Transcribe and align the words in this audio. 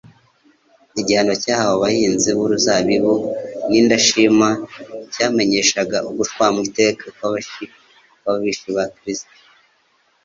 Igihano 0.99 1.33
cyahawe 1.43 1.73
abahinzi 1.77 2.29
b’uruzabibu 2.37 3.13
b’indashima 3.69 4.49
cyamenyeshaga 5.13 5.97
ugucrwaho 6.09 6.57
iteka 6.67 7.03
kw’abishi 7.15 8.71
ba 8.75 8.85
Kristo. 8.97 9.33